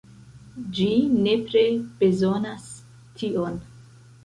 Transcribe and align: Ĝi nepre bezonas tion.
Ĝi 0.77 0.87
nepre 1.27 1.63
bezonas 2.01 2.67
tion. 3.23 3.63